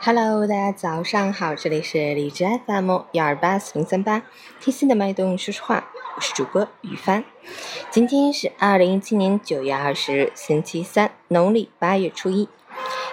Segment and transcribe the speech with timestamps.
[0.00, 4.22] Hello，大家早上好，这里是荔枝 FM 幺二八四零三八，
[4.60, 7.24] 贴心的脉动说说话，我是主播雨帆。
[7.90, 12.48] 今天是二零一七年九月二十日，星期三，农历八月初一。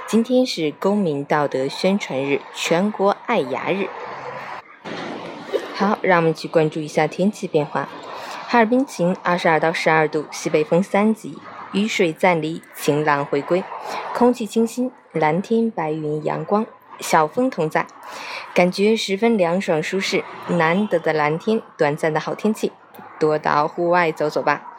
[0.08, 3.90] 今天是公民道德宣传日，全国爱牙日。
[5.74, 7.90] 好，让我们去关注一下天气变化。
[8.48, 11.36] 哈尔滨晴，二十二到十二度，西北风三级，
[11.72, 13.64] 雨水暂离，晴朗回归，
[14.14, 16.66] 空气清新，蓝天白云，阳光，
[17.00, 17.86] 小风同在，
[18.54, 20.24] 感觉十分凉爽舒适。
[20.48, 22.72] 难得的蓝天，短暂的好天气，
[23.20, 24.76] 多到户外走走吧，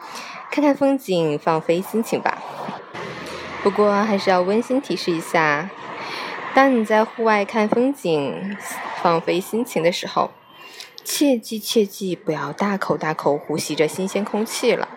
[0.49, 2.41] 看看风景，放飞心情吧。
[3.61, 5.69] 不过还是要温馨提示一下，
[6.53, 8.57] 当你在户外看风景、
[9.01, 10.31] 放飞心情的时候。
[11.09, 14.89] 切记切记，不要大口大口呼吸着新鲜空气了，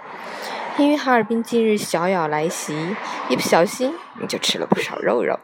[0.79, 2.97] 因为哈尔滨近日小咬来袭，
[3.29, 5.39] 一不小心你就吃了不少肉肉。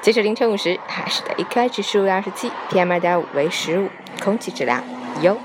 [0.00, 3.88] 截止凌晨五时，海市的 AQI 指数为二十七，PM 二点五为十五，
[4.22, 4.82] 空气质量
[5.20, 5.38] 优。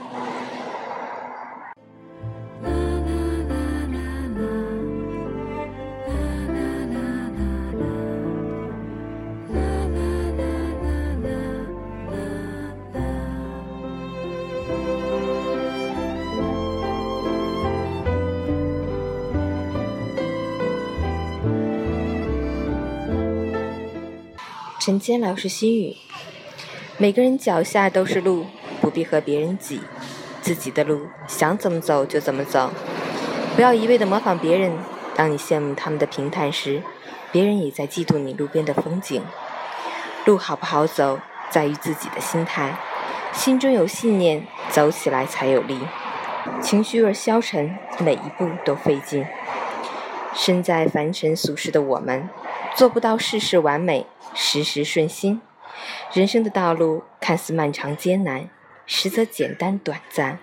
[24.88, 25.96] 人间老师心语：
[27.00, 28.46] 每个人脚下都是路，
[28.80, 29.82] 不必和别人挤，
[30.44, 32.70] 自己的路想怎么走就怎么走，
[33.56, 34.78] 不要一味的模仿别人。
[35.16, 36.84] 当你羡慕他们的平坦时，
[37.32, 39.24] 别人也在嫉妒你路边的风景。
[40.26, 41.20] 路好不好走，
[41.50, 42.78] 在于自己的心态，
[43.34, 45.80] 心中有信念，走起来才有力。
[46.62, 49.26] 情绪若消沉，每一步都费劲。
[50.36, 52.30] 身在凡尘俗世的我们，
[52.76, 54.06] 做不到事事完美。
[54.34, 55.42] 时时顺心，
[56.12, 58.50] 人生的道路看似漫长艰难，
[58.86, 60.40] 实则简单短暂。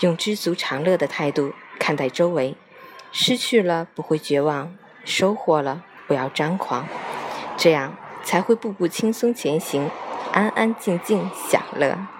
[0.00, 2.56] 用知足常乐的态度看待周围，
[3.12, 6.88] 失去了不会绝望，收获了不要张狂，
[7.56, 9.88] 这样才会步步轻松前行，
[10.32, 12.13] 安安静静享乐。